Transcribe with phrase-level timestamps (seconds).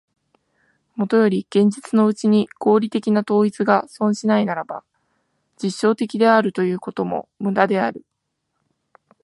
[0.95, 4.83] もとより現実のうちに合理的な統一が存しないならば、
[5.61, 8.03] 実証的であるということも無駄である。